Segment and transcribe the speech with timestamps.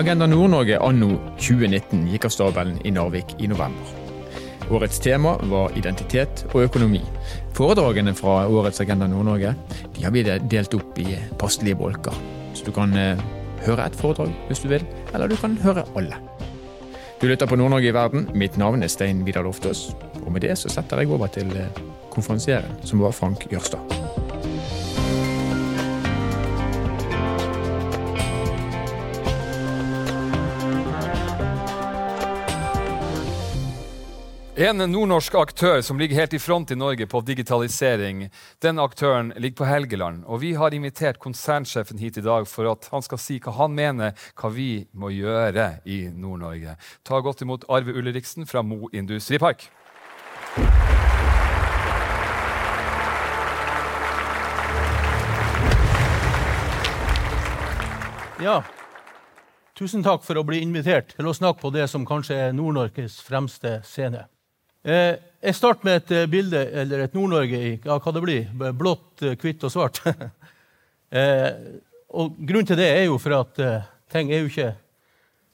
[0.00, 3.90] Agenda Nord-Norge anno 2019 gikk av stabelen i Narvik i november.
[4.72, 7.02] Årets tema var identitet og økonomi.
[7.58, 9.52] Foredragene fra årets Agenda Nord-Norge
[9.92, 12.16] de har vi delt opp i passelige bolker.
[12.56, 13.20] Så du kan eh,
[13.66, 16.16] høre ett foredrag hvis du vil, eller du kan høre alle.
[17.20, 18.30] Du lytter på Nord-Norge i verden.
[18.32, 19.90] Mitt navn er Stein Vidar Loftaas.
[20.24, 23.99] Og med det så setter jeg over til eh, konferansieren, som var Frank Jørstad.
[34.60, 38.26] En nordnorsk aktør som ligger helt i front i Norge på digitalisering,
[38.60, 40.26] den aktøren ligger på Helgeland.
[40.28, 43.72] Og vi har invitert konsernsjefen hit i dag for at han skal si hva han
[43.72, 46.74] mener hva vi må gjøre i Nord-Norge.
[47.08, 49.64] Ta godt imot Arve Ulriksen fra Mo Industripark.
[58.44, 58.58] Ja,
[59.72, 63.22] tusen takk for å bli invitert til å snakke på det som kanskje er Nord-Norges
[63.24, 64.26] fremste scene.
[64.80, 68.46] Eh, jeg starter med et eh, bilde, eller et Nord-Norge i ja, hva det blir,
[68.72, 70.00] blått, eh, hvitt og svart.
[72.16, 73.60] og Grunnen til det er jo for at
[74.12, 74.70] ting er jo ikke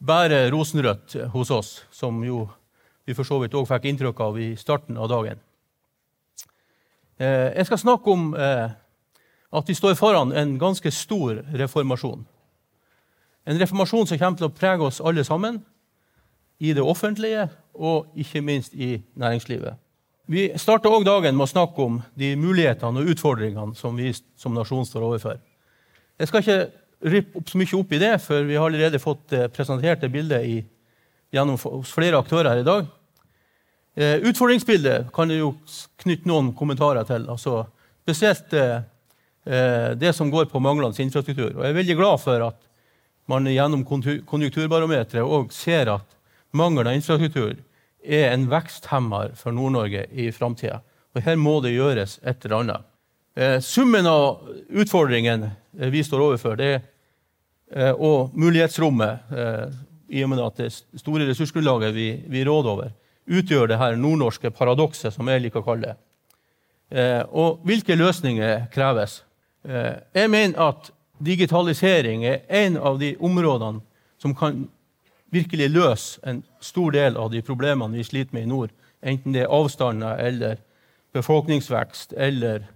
[0.00, 2.46] bare rosenrødt hos oss, som jo
[3.04, 5.40] vi for så vidt òg fikk inntrykk av i starten av dagen.
[7.18, 12.24] jeg skal snakke om at vi står foran en ganske stor reformasjon.
[13.44, 15.64] En reformasjon som kommer til å prege oss alle sammen
[16.62, 19.78] i det offentlige og ikke minst i næringslivet.
[20.30, 24.54] Vi starter også dagen med å snakke om de mulighetene og utfordringene som vi som
[24.54, 25.40] nasjon står overfor.
[26.20, 29.34] Jeg skal ikke rippe opp så mye opp i det, for vi har allerede fått
[29.34, 30.60] eh, presentert det bildet i,
[31.34, 32.86] gjennom flere aktører her i dag.
[33.96, 35.54] Eh, utfordringsbildet kan jeg jo
[36.04, 37.26] knytte noen kommentarer til.
[37.32, 37.64] Altså,
[38.04, 38.80] spesielt eh
[39.96, 41.54] det som går på manglende infrastruktur.
[41.56, 42.58] Og jeg er veldig glad for at
[43.26, 46.19] man gjennom konjunkturbarometeret òg ser at
[46.56, 47.58] mangel av infrastruktur
[48.02, 50.80] er en veksthemmer for Nord-Norge i framtida.
[51.14, 52.86] Og her må det gjøres et eller annet.
[53.34, 56.80] Eh, summen av utfordringen eh, vi står overfor, det,
[58.02, 59.76] og mulighetsrommet, eh,
[60.10, 62.88] i og med at det store ressursgrunnlaget vi, vi råder over,
[63.30, 65.98] utgjør det her nordnorske paradokset, som jeg liker å kalle det.
[67.30, 69.20] Og hvilke løsninger kreves?
[69.62, 70.88] Jeg mener at
[71.22, 73.84] digitalisering er en av de områdene
[74.18, 74.64] som kan
[75.30, 79.44] virkelig løse en stor del av de problemene vi sliter med i nord, enten det
[79.44, 80.60] er avstander eller
[81.14, 82.66] befolkningsvekst eller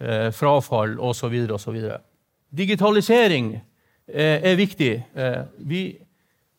[0.00, 1.36] eh, frafall osv.
[2.50, 4.92] Digitalisering eh, er viktig.
[5.14, 5.82] Eh, vi,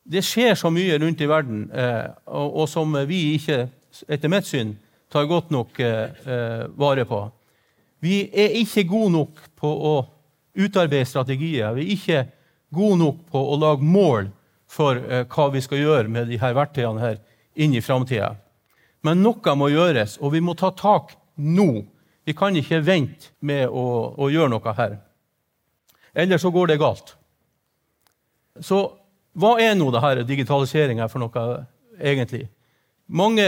[0.04, 3.68] det skjer så mye rundt i verden, eh, og, og, som vi ikke,
[4.08, 4.78] etter mitt syn,
[5.10, 7.24] tar godt nok eh, eh, vare på.
[8.00, 9.96] Vi er ikke gode nok på å
[10.60, 11.74] utarbeide strategier.
[11.76, 12.26] Vi er ikke
[12.74, 14.30] gode nok på å lage mål
[14.70, 17.20] for eh, hva vi skal gjøre med disse verktøyene her
[17.60, 18.36] inn i framtida.
[19.06, 21.70] Men noe må gjøres, og vi må ta tak nå.
[22.28, 23.86] Vi kan ikke vente med å,
[24.20, 25.00] å gjøre noe her.
[26.14, 27.16] Ellers så går det galt.
[28.62, 28.84] Så
[29.40, 31.46] hva er nå det her digitaliseringa for noe
[31.98, 32.48] egentlig?
[33.10, 33.46] Mange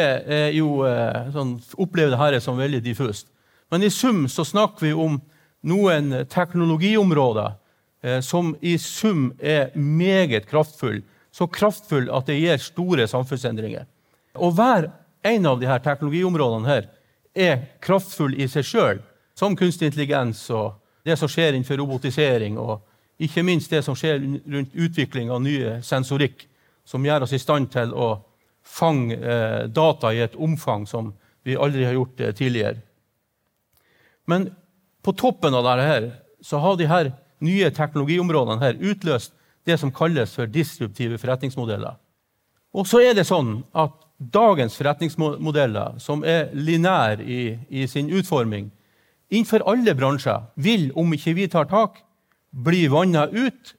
[0.55, 3.27] jo, eh, sånn, opplever dette som veldig diffust.
[3.69, 5.19] Men i sum så snakker vi om
[5.67, 7.53] noen teknologiområder
[8.25, 11.03] som i sum er meget kraftfull.
[11.31, 13.85] så kraftfull at det gir store samfunnsendringer.
[14.35, 14.89] Og hver
[15.23, 16.87] en av disse teknologiområdene her
[17.35, 19.01] er kraftfull i seg sjøl,
[19.37, 22.81] som kunstig intelligens og det som skjer innenfor robotisering, og
[23.21, 26.47] ikke minst det som skjer rundt utvikling av nye sensorikk,
[26.85, 28.13] som gjør oss i stand til å
[28.65, 31.11] fange eh, data i et omfang som
[31.45, 32.81] vi aldri har gjort eh, tidligere.
[34.29, 34.49] Men
[35.01, 36.11] på toppen av dette
[36.45, 37.11] så har de her
[37.41, 39.33] nye teknologiområdene her utløst
[39.67, 41.97] det som kalles for disruptive forretningsmodeller.
[42.73, 48.69] Og så er det sånn at dagens forretningsmodeller, som er linære i, i, sin utforming,
[49.31, 51.99] innenfor alle bransjer, vil, om ikke vi tar tak,
[52.51, 53.75] bli vanna ut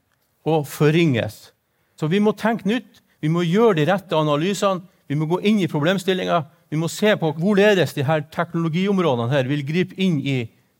[0.48, 1.52] og forringes.
[1.98, 5.58] Så vi må tenke nytt, vi må gjøre de rette analysene, vi må gå inn
[5.60, 6.38] i problemstillinga.
[6.72, 10.38] Vi må se på hvorledes de her teknologiområdene her vil gripe inn i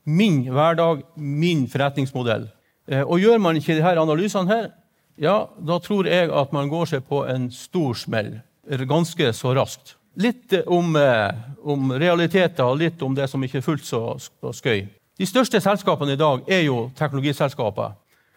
[0.08, 2.46] min hverdag, min forretningsmodell.
[2.88, 4.70] Eh, og Gjør man ikke disse analysene, her,
[5.18, 8.40] ja, da tror jeg at man går seg på en stor smell
[8.88, 9.96] ganske så raskt.
[10.16, 11.32] Litt om, eh,
[11.64, 14.18] om realiteter og litt om det som ikke er fullt så,
[14.52, 14.88] skøy.
[15.18, 17.92] De største selskapene i dag er jo teknologiselskaper.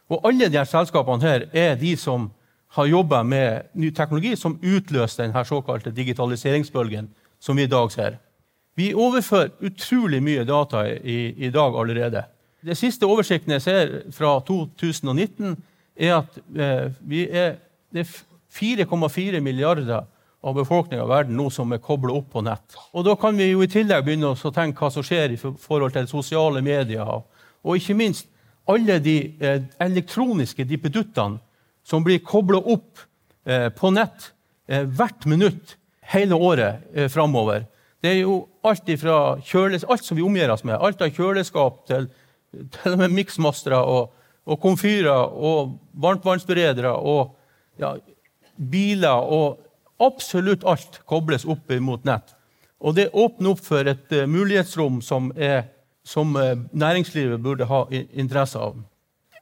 [0.10, 2.32] Og alle disse selskapene her er de som
[2.76, 7.10] har jobba med ny teknologi som utløser denne såkalte digitaliseringsbølgen
[7.40, 8.18] som vi i dag ser.
[8.76, 12.26] Vi overfører utrolig mye data i, i dag allerede.
[12.66, 15.56] Det siste oversikten jeg ser fra 2019,
[15.96, 16.90] er at eh,
[17.30, 17.56] er
[17.94, 18.16] det er
[18.56, 20.08] 4,4 milliarder
[20.46, 22.76] av befolkninga i verden nå som er kobla opp på nett.
[22.94, 25.94] Og Da kan vi jo i tillegg begynne å tenke hva som skjer i forhold
[25.94, 27.22] til sosiale medier.
[27.64, 28.28] Og ikke minst
[28.70, 31.40] alle de eh, elektroniske dippeduttene
[31.86, 33.06] som blir kobla opp
[33.46, 34.32] eh, på nett
[34.68, 35.78] eh, hvert minutt
[36.14, 37.68] hele året eh, framover.
[38.02, 40.78] Det er jo alt, alt som vi omgir oss med.
[40.78, 42.10] Alt av kjøleskap til,
[42.78, 44.14] til og med miksmastere og,
[44.46, 47.36] og komfyrer og varmtvannsberedere og
[47.82, 47.96] ja,
[48.56, 49.62] biler og
[50.04, 52.34] Absolutt alt kobles opp mot nett.
[52.84, 55.70] Og det åpner opp for et uh, mulighetsrom som, er,
[56.04, 58.82] som uh, næringslivet burde ha interesse av.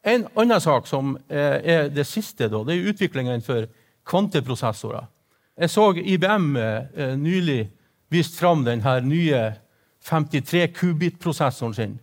[0.04, 3.66] En annen sak som uh, er det siste, da, det er utviklingen for
[4.10, 5.10] kvanteprosessorer.
[5.58, 6.56] Jeg så IBM
[7.22, 7.68] nylig
[8.10, 9.42] vist fram den nye
[10.02, 11.94] 53 kubit-prosessoren sin.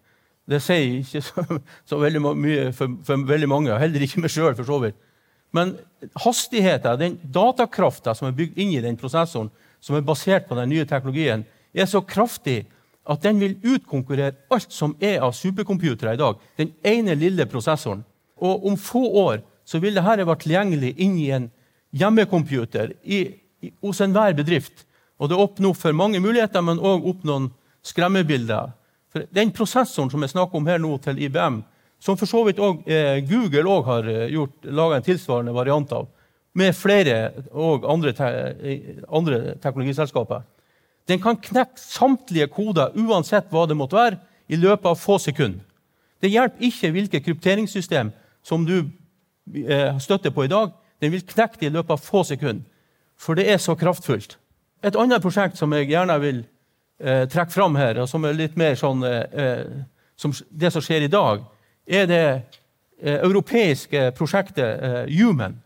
[0.50, 1.44] Det sier ikke så,
[1.86, 4.98] så veldig mye for, for, veldig mange, heller ikke meg sjøl, for så vidt.
[5.54, 5.74] Men
[6.22, 9.50] hastigheten, den datakrafta som er bygd inn i den prosessoren,
[9.82, 11.44] som er basert på den nye teknologien,
[11.74, 12.64] er så kraftig
[13.10, 16.38] at den vil utkonkurrere alt som er av supercomputere i dag.
[16.58, 18.04] Den ene lille prosessoren.
[18.40, 21.48] Og om få år så vil dette være tilgjengelig inn i en
[21.96, 23.22] hjemmecomputer i,
[23.62, 24.84] i, hos enhver bedrift.
[25.20, 27.50] Og det åpner opp for mange muligheter, men òg opp noen
[27.86, 28.72] skremmebilder.
[29.10, 31.60] For den prosessoren som jeg snakker om her nå til IBM,
[32.00, 35.92] som for så vidt også, eh, Google òg har eh, gjort, laga en tilsvarende variant
[35.92, 36.08] av,
[36.54, 40.46] med flere og andre, te eh, andre teknologiselskaper.
[41.10, 44.20] Den kan knekke samtlige koder uansett hva det måtte være,
[44.50, 45.62] i løpet av få sekunder.
[46.20, 48.10] Det hjelper ikke hvilket krypteringssystem
[48.42, 48.78] som du
[49.54, 50.72] eh, støtter på i dag.
[51.00, 52.64] Den vil knekke det i løpet av få sekunder,
[53.16, 54.36] for det er så kraftfullt.
[54.82, 56.42] Et annet prosjekt som jeg gjerne vil
[57.00, 59.64] eh, trekke fram her, og som er litt mer sånn eh, eh
[60.20, 61.44] som det som skjer i dag,
[61.88, 62.24] er det
[63.00, 65.56] eh, europeiske prosjektet eh, Human.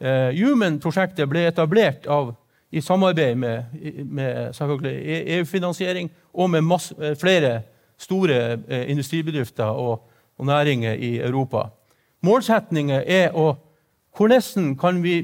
[0.00, 2.32] Eh, Human-prosjektet ble etablert av,
[2.70, 7.62] i samarbeid med, med EU-finansiering e og med masse, flere
[7.98, 8.58] store
[8.88, 10.02] industribedrifter og,
[10.36, 11.70] og, næringer i Europa.
[12.20, 13.54] Målsetningen er å
[14.18, 15.20] Hvordan kan vi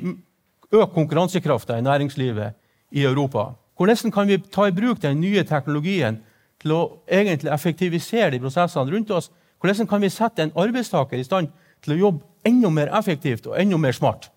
[0.71, 2.55] øke konkurransekrafta i næringslivet
[2.93, 3.55] i Europa?
[3.77, 6.21] Hvordan kan vi ta i bruk den nye teknologien
[6.63, 9.31] til å egentlig effektivisere de prosessene rundt oss,
[9.61, 11.51] hvordan kan vi sette en arbeidstaker i stand
[11.83, 14.31] til å jobbe enda mer effektivt og enda mer smart?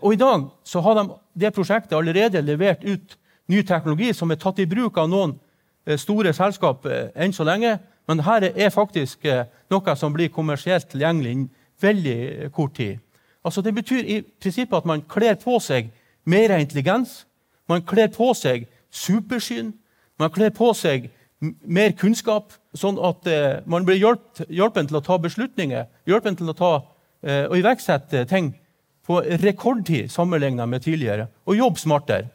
[0.00, 3.18] Og I dag så har de det prosjektet allerede levert ut
[3.48, 5.36] ny teknologi som er tatt i bruk av noen
[5.86, 7.78] eh, store selskap eh, enn så lenge.
[8.06, 11.48] Men dette er faktisk eh, noe som blir kommersielt tilgjengelig innen
[11.80, 12.98] veldig kort tid.
[13.44, 15.90] Altså Det betyr i prinsippet at man kler på seg
[16.24, 17.26] mer intelligens.
[17.68, 19.72] Man kler på seg supersyn.
[20.18, 21.10] Man kler på seg
[21.40, 26.56] mer kunnskap, sånn at eh, man blir hjulpet til å ta beslutninger, hjulpet til å
[26.56, 26.70] ta,
[27.26, 28.54] eh, og iverksette ting
[29.06, 32.30] på rekordtid sammenlignet med tidligere, og jobbe smartere.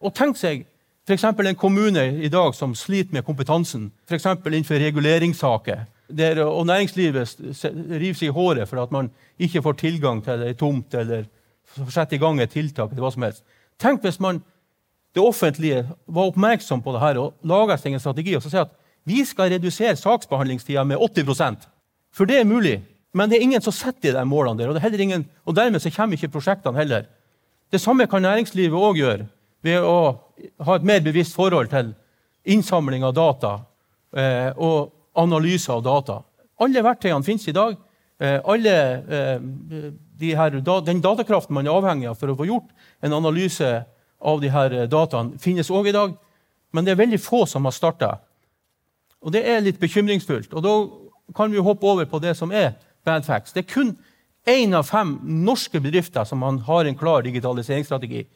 [0.00, 0.64] Og tenk seg
[1.06, 1.24] f.eks.
[1.24, 4.26] en kommune i dag som sliter med kompetansen, f.eks.
[4.26, 9.10] innenfor reguleringssaker, der, og næringslivet river seg i håret for at man
[9.42, 11.26] ikke får tilgang til ei tomt eller
[11.90, 12.92] setter i gang et tiltak.
[12.92, 13.42] eller hva som helst.
[13.78, 14.40] Tenk hvis man
[15.16, 18.66] det offentlige var oppmerksom på det her og laga seg en strategi og så sier
[18.66, 18.74] at
[19.06, 21.64] vi skal redusere saksbehandlingstida med 80%
[22.12, 22.80] For det er mulig,
[23.16, 24.70] men det er ingen som setter de målene der.
[24.72, 27.06] Og, ingen, og dermed så kommer ikke prosjektene heller.
[27.72, 29.26] Det samme kan næringslivet òg gjøre
[29.64, 30.16] ved å
[30.64, 31.92] ha et mer bevisst forhold til
[32.44, 33.52] innsamling av data
[34.16, 36.20] eh, og analyse av data.
[36.60, 37.76] Alle verktøyene finnes i dag.
[38.20, 38.76] Eh, alle,
[39.18, 42.72] eh, de her, da, den datakraften man er avhengig av for å få gjort
[43.04, 43.70] en analyse
[44.20, 46.14] av de her eh, dataene finnes òg i dag,
[46.72, 48.16] men det er veldig få som har starta.
[49.24, 50.52] Og det er litt bekymringsfullt.
[50.54, 50.74] Og da
[51.36, 52.74] kan vi hoppe over på det som er
[53.06, 53.54] bad facts.
[53.54, 53.96] Det er kun
[54.46, 58.26] én av fem norske bedrifter som har en klar digitaliseringsstrategi.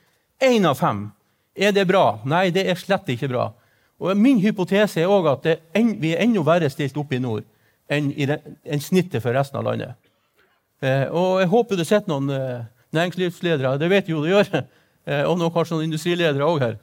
[0.41, 1.11] Én av fem.
[1.55, 2.21] Er det bra?
[2.25, 3.51] Nei, det er slett ikke bra.
[4.01, 7.45] Og Min hypotese er også at en, vi er enda verre stilt oppe i nord
[7.91, 9.99] enn, i enn snittet for resten av landet.
[10.81, 12.63] Eh, og Jeg håper det sitter noen eh,
[12.97, 14.63] næringslivsledere det vet jo det gjør,
[15.27, 16.79] og nå kanskje noen industriledere òg her,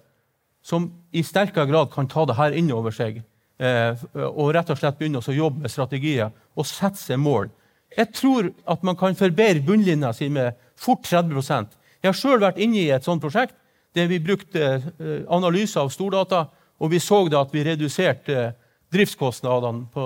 [0.63, 3.21] som i sterkere grad kan ta det her inn over seg
[3.63, 7.51] eh, og rett og slett begynne å jobbe med strategier og sette seg mål.
[7.95, 12.59] Jeg tror at man kan forbedre bunnlinja si med fort 30 Jeg har sjøl vært
[12.59, 13.55] inne i et sånt prosjekt
[13.95, 18.51] der vi brukte eh, analyser av stordata, og vi så da at vi reduserte
[18.93, 20.03] driftskostnadene på,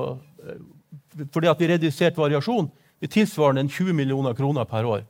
[1.34, 2.70] fordi at vi reduserte variasjon
[3.10, 5.02] tilsvarende 20 millioner kroner per år.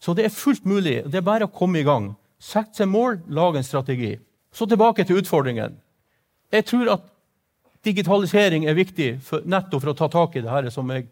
[0.00, 1.02] Så det er fullt mulig.
[1.06, 2.12] Det er bare å komme i gang.
[2.44, 4.18] Sett seg mål, lag en strategi.
[4.52, 5.78] Så tilbake til utfordringen.
[6.52, 7.06] Jeg tror at
[7.84, 11.06] digitalisering er viktig for, nettopp for å ta tak i det her som jeg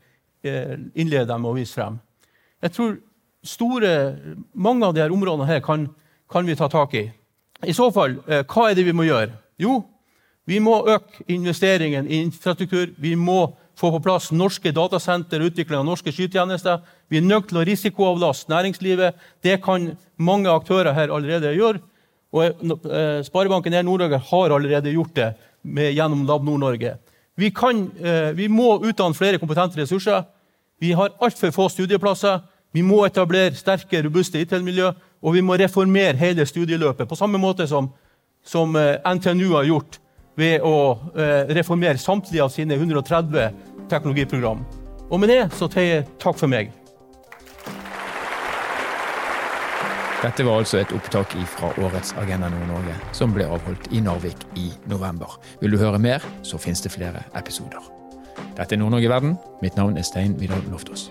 [0.45, 1.97] eh, innleder med å vise frem.
[2.63, 2.93] Jeg tror
[3.43, 3.95] store,
[4.53, 5.89] mange av disse områdene her kan,
[6.31, 7.07] kan vi ta tak i.
[7.65, 9.33] I så fall, eh, hva er det vi må gjøre?
[9.63, 9.81] Jo,
[10.49, 12.93] vi må øke investeringen i infrastruktur.
[12.99, 16.83] Vi må få på plass norske datasenter, utvikling av norske skytjenester.
[17.09, 19.17] Vi er nødt til å risikoavlaste næringslivet.
[19.43, 21.83] Det kan mange aktører her allerede gjøre.
[22.33, 26.97] Og eh, Sparebanken her Nord-Norge har allerede gjort det med, gjennom Lab Nord-Norge.
[27.37, 30.25] Vi, eh, vi, må utdanne flere kompetente ressurser.
[30.81, 32.41] Vi har altfor få studieplasser.
[32.73, 37.09] Vi må etablere sterke, robuste IT-miljø, og vi må reformere hele studieløpet.
[37.09, 37.91] På samme måte som,
[38.45, 40.01] som eh, NTNU har gjort
[40.39, 40.77] ved å
[41.15, 44.63] eh, reformere samtlige av sine 130 teknologiprogram.
[45.13, 46.73] Og med det så sier jeg takk for meg.
[50.23, 54.69] Dette var altså et opptak fra årets Agenda Nord-Norge, som ble avholdt i Narvik i
[54.87, 55.35] november.
[55.59, 57.83] Vil du høre mer, så finnes det flere episoder.
[58.55, 59.37] Dette er Nord-Norge Verden.
[59.65, 61.09] Mitt navn er Stein Vidar Loftaas.